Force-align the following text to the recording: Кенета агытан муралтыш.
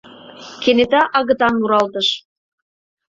Кенета 0.61 1.01
агытан 1.17 1.53
муралтыш. 1.59 2.07